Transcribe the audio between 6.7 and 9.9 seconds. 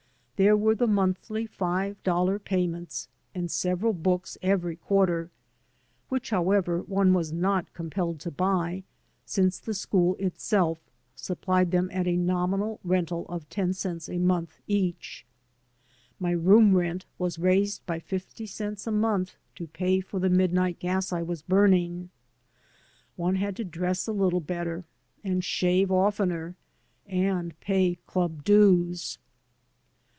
one was not compelled to buy, since the